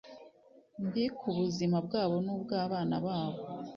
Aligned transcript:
mbi 0.85 1.03
ku 1.17 1.27
buzima 1.37 1.77
bwabo 1.85 2.15
n 2.25 2.27
ubw 2.35 2.49
abana 2.63 2.95
babo 3.05 3.39